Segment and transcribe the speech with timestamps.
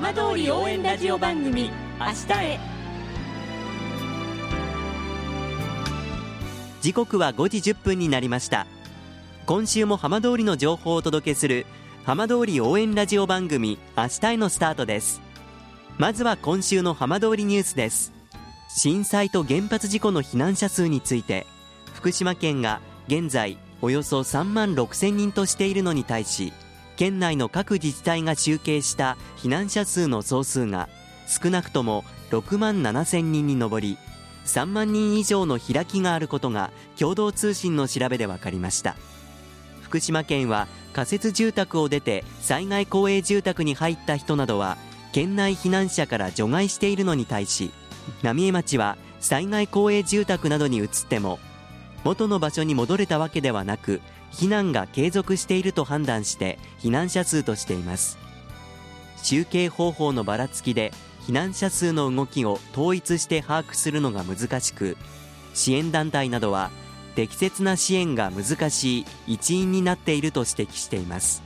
[0.00, 2.60] 浜通り応援ラジオ番組明日へ。
[6.80, 8.68] 時刻は5時1分になりました。
[9.44, 11.66] 今週も浜通りの情報をお届けする
[12.04, 15.20] 浜通り応援ラジオ番組明日へのスタートです。
[15.96, 18.12] まずは今週の浜通りニュースです。
[18.68, 21.44] 震災と原発事故の避難者数について
[21.92, 26.52] 福島県が現在およそ3万6千人としているのに対し
[26.98, 30.88] 県内の各自治体が集計した避難者数の総数が
[31.26, 33.96] 少なくとも6万7千人に上り
[34.44, 38.96] 3万人以上の開きがあることが共同通信の調べで分かりました。
[39.80, 44.76] 福島県は仮設住宅を出て災害公営住宅に入った人などは
[45.12, 47.70] 県内避難者から除外しているのに対し
[48.22, 51.38] 浪江町は災害公営住宅などに移っても
[52.04, 54.00] 元の場所に戻れたわけではなく
[54.32, 58.18] 避難が継続していると判断して避難者数としています。
[59.22, 60.92] 集計方法のばらつきで
[61.26, 64.96] 避難者数の動きを統一して把握するのが難しく
[65.54, 66.70] 支援団体などは
[67.14, 71.42] 適切な支援が難しい一因になっていると指摘しています。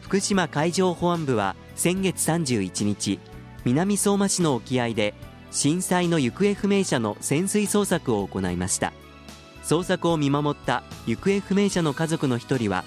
[0.00, 3.18] 福島海上保安部は先月31日
[3.64, 5.12] 南相馬市の沖合で
[5.50, 8.92] 震災の行方不明者の潜水捜索を行いました。
[9.68, 12.84] 捜索を見守った行方不明者の家族の一人は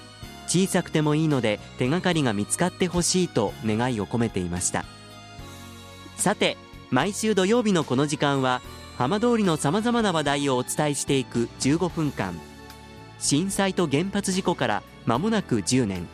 [0.48, 4.84] 小さくてもいいので手がかりが見つかってほしいと願いを込めていました。
[6.16, 6.56] さて
[6.90, 8.60] 毎週土曜日のこの時間は
[8.98, 12.34] 浜通りのさまざまな話題をお伝えしていく15分間。
[13.20, 16.08] 震災と原発事故から間もなく10年。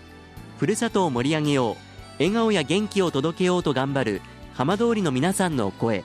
[0.58, 1.77] ふるさとを盛り上げよう。
[2.19, 4.22] 笑顔や元気を届けようと頑張る
[4.53, 6.05] 浜通りの皆さんの声。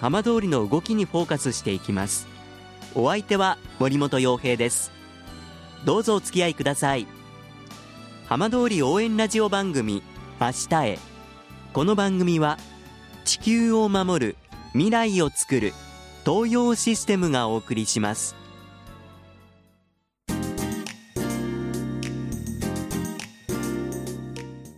[0.00, 2.31] 浜通りの動きにフォーカスしていきます。
[2.94, 4.92] お相手は森本洋平です。
[5.84, 7.06] どうぞお付き合いください。
[8.26, 10.02] 浜通り応援ラジオ番組
[10.40, 10.98] 明日へ。
[11.72, 12.58] この番組は
[13.24, 14.36] 地球を守る
[14.72, 15.72] 未来をつくる
[16.26, 18.36] 東洋システムがお送りします。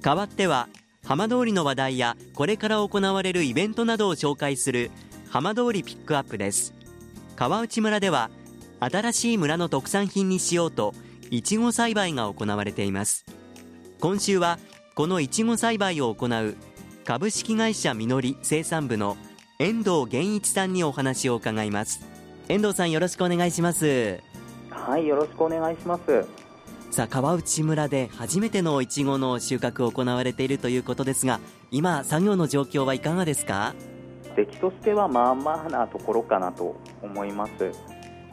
[0.00, 0.68] 代わっては
[1.04, 4.90] 浜通りの話題やこれから行われるイベントなどを紹介する
[5.30, 6.83] 浜通りピックアップです。
[7.36, 8.30] 川内村では
[8.80, 10.94] 新しい村の特産品にしようと
[11.30, 13.24] いちご栽培が行われています。
[14.00, 14.58] 今週は
[14.94, 16.56] このいちご栽培を行う
[17.04, 19.16] 株式会社みのり生産部の
[19.58, 22.06] 遠藤源一さんにお話を伺います。
[22.48, 24.20] 遠藤さんよろしくお願いします。
[24.70, 26.26] はいよろしくお願いします。
[26.90, 31.40] さあ川内村で初めてのいちごの収穫を行われているということですが
[31.72, 33.74] 今作業の状況はいかがですか？
[34.36, 37.52] 出来としてはまあまあなところかなと思います。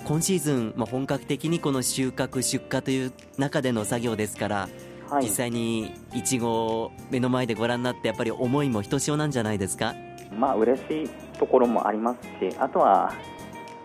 [0.03, 4.69] 今シーズン、まあ、本格的にこの収穫出荷という中での作業ですから、
[5.09, 9.93] はい、実際にいちごを目の前でご覧になってやっぱり思いもひとしおなんじゃないですか？
[10.35, 13.13] まあ嬉しいところもありますしあとは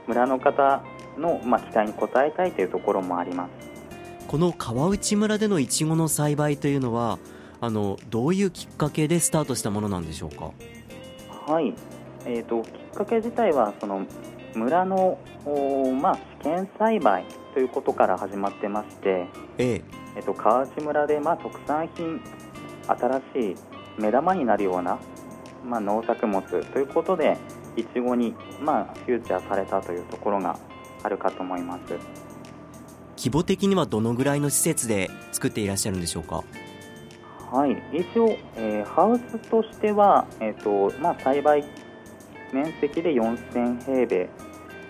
[0.07, 0.83] 村の方
[1.19, 4.27] の、まあ、期待に応えたいというところもあります。
[4.27, 7.19] この川内村でのいちごの栽培というのは
[7.61, 10.51] あのどういうきっかけでスタートしたものなんでしょうか？
[11.53, 11.75] はい、
[12.27, 14.05] えーと、きっかけ自体はその
[14.55, 15.19] 村の、
[16.01, 19.27] まあ、試験栽培ということから始まってまして、
[19.59, 19.83] ええ
[20.17, 22.21] えーと、川内村で、まあ、特産品
[22.87, 23.57] 新しい
[23.99, 24.99] 目玉になるような、
[25.65, 27.39] まあ、農作物ということで
[27.77, 30.59] いちごに、まあ、フューチャーされたというところが
[31.03, 31.95] あるかと思います。
[33.19, 36.45] 規模的にはどのぐらいの施設で作っていらっしゃるんでしょうか？
[37.51, 41.65] はい、一応、えー、ハウスとしては、えーとまあ、栽培
[42.53, 44.29] 面積で4000平米、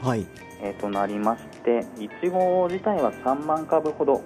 [0.02, 0.26] はい。
[0.62, 4.22] えー、となりましていちご自体は3万株ほど、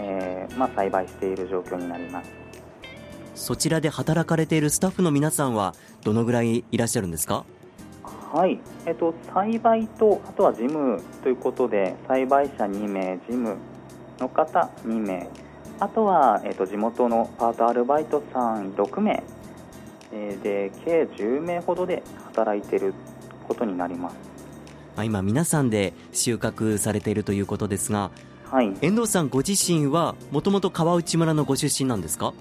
[0.00, 2.30] えーまあ、栽培している状況になります。
[3.34, 5.74] そちらで働かれているスタッフの皆さんは
[6.04, 7.44] どのぐらいいらっしゃるんですか？
[8.32, 13.56] はい、えっと、栽培とあとは事務ということで栽培者2名、事務
[14.18, 15.28] の方2名
[15.80, 19.22] あとは、えっと、地元のパートアルバイトさん6名、えー、
[20.42, 22.94] で計10名ほどで働いている
[23.46, 24.16] ことになります。
[25.02, 28.10] 今、皆さんで収穫されているということですが、
[28.50, 32.32] はい、遠藤さんご自身はもともと川内村のご出身なんですか？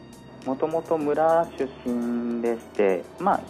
[0.46, 3.42] もともと村出身でして、まあ、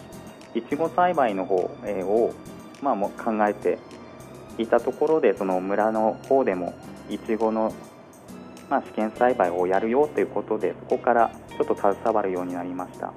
[0.54, 2.34] いちご栽培の方を、
[2.82, 3.80] まあ、も考えて
[4.58, 6.74] いたところでその村の方でも
[7.10, 7.74] いちごの、
[8.70, 13.12] まあ、試験栽培をやるよということでそこからちょっと携わるようになりました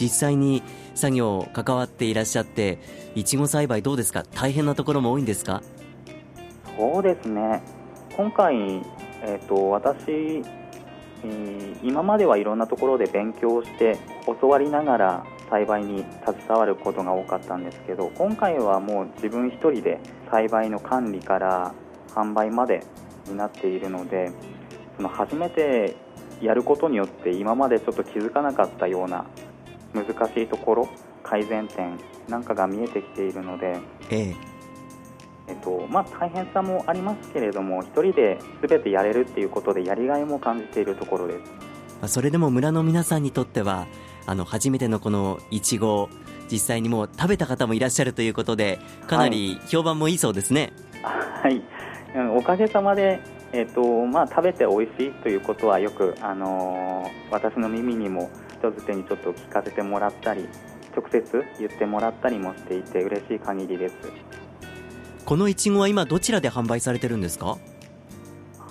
[0.00, 0.62] 実際に
[0.94, 2.78] 作業関わっていらっしゃって
[3.14, 4.24] いちご栽培どうですか？
[4.34, 5.62] 大変なところも多いんですか？
[6.76, 7.60] そうですね。
[8.16, 8.54] 今回、
[9.22, 13.98] えーと、私、えー、今まではいろんなところで勉強して
[14.40, 19.98] 教わりながら栽培に携わることが多かったんですけど今回はもう自分一人で
[20.30, 21.74] 栽培の管理から
[22.14, 22.84] 販売まで
[23.26, 24.30] になっているので
[24.96, 25.96] その初めて
[26.40, 29.24] やることによって今までちょっと気づかなかったような
[29.94, 30.88] 難しいところ
[31.22, 31.98] 改善点
[32.28, 33.78] なんかが見えてきているので、
[34.10, 34.36] ええ
[35.48, 41.34] えっとまあ、大変さもありますけれども1人で全てやれるっていうことでやりがいも感じているところで
[42.02, 42.12] す。
[42.12, 43.88] それでも村の皆さんにとっては
[44.26, 46.08] あの初めてのこのいちご
[46.50, 50.72] 実際にもう食べた方もいらっしゃるということでかなり評判もいいそうですね。
[51.02, 51.62] はい、
[52.36, 53.20] おかげさまで、
[53.52, 60.48] えーとまあ、食べて美味しいということはよく、あのー、私の耳にも人づてにちょっと聞かせてもらったり
[60.96, 63.94] 直接言ってもらったりもしていて嬉しい限りです。
[65.24, 67.58] このいちごは今どちらで販売されてるんですか？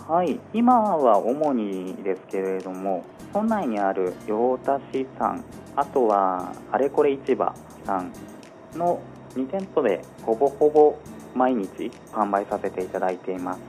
[0.08, 3.04] はい今は主にですけれども
[3.34, 5.44] 村内にある用田市さん
[5.76, 7.54] あとはあれこれ市場
[7.86, 8.12] さん
[8.74, 9.00] の
[9.36, 10.98] 2店舗でほぼほぼ
[11.36, 13.60] 毎日販売させていただいています。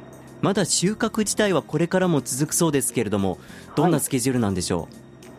[0.41, 3.39] まだ収穫自体はこれからも続くそうですけれども
[3.75, 4.91] どんなスケジュールなんでしょう、はい、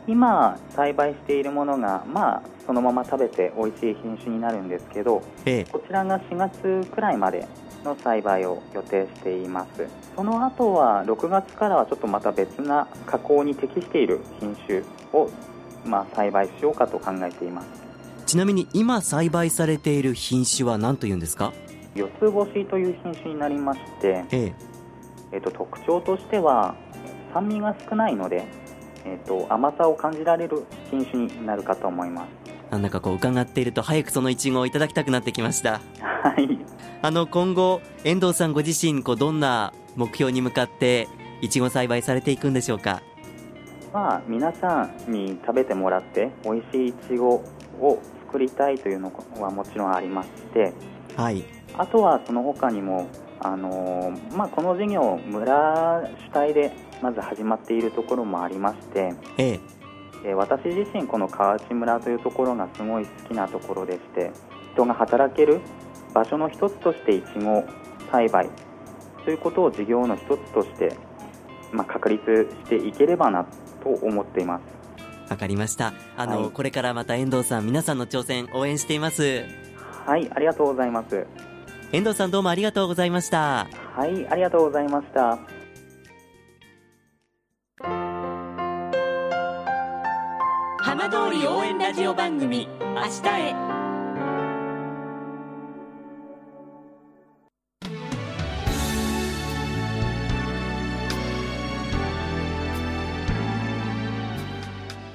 [0.09, 7.47] 今栽培しているものがまあそのまま食べて美味しい品種になるんですけど、ええ、こちらが4月くらいまで
[7.83, 9.88] の栽培を予定しています。
[10.15, 14.81] その後は6月からはちょっとまた別な加工に適している品種
[15.13, 15.29] を、
[15.85, 17.67] まあ、栽培しようかと考えています。
[18.25, 21.53] ちなみに今栽培されている品種は何というんですか？
[21.95, 24.53] 四つ星という品種になりまして、ええ。
[25.31, 26.75] えっと、特徴としては
[27.33, 28.45] 酸味が少ないので、
[29.09, 32.27] えっと、甘さを感じられる品種になるかと思います。
[32.71, 35.81] なんだかこう伺っていると早くそのいちごをいただきたくなってきました。
[36.00, 36.59] はい。
[37.01, 41.07] あの今後遠藤さんご自身こうどんな目標に向かって
[41.41, 43.01] いちご栽培されていくんでしょうか？
[43.91, 47.44] まあ皆さんに食べてもらって美味しいいちご
[47.79, 50.73] を作りたいというのはもちろんありまして、
[51.15, 51.44] はい、
[51.75, 53.07] あとはその他にも
[53.41, 56.71] あのー、まあ、この事業村主体で
[57.01, 59.59] まず始まっているところもありまして、ええ、
[60.25, 64.31] え私自身この河内村というところがすごい好きなところでして
[64.74, 65.62] 人が働ける
[66.13, 67.63] 場所の一つとしていちご
[68.12, 68.50] 栽培
[69.24, 70.95] ということを事業の一つとして、
[71.71, 73.45] まあ、確立していければな
[73.81, 75.31] と思っています。
[75.31, 75.94] わかりました。
[76.18, 79.45] あの、はい、これからまた遠藤さん皆さんの挑戦応援しています。
[80.09, 81.27] はいありがとうございます
[81.91, 83.68] 遠藤さんどうもありがとうございました。
[83.95, 85.39] はいありがとうございました。
[90.77, 93.56] 浜通り応援ラジオ番組明日へ。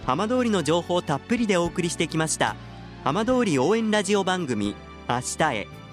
[0.04, 2.56] 浜通りの情報たっぷりでお送りしてきました。
[3.04, 4.74] 浜通り応援ラジオ番組
[5.08, 5.83] 明日へ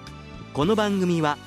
[0.54, 1.38] この番組は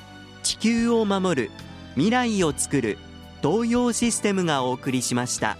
[0.42, 1.52] 地球を守る
[1.94, 2.98] 未来をつくる
[3.44, 5.58] 東洋システムがお送りしました。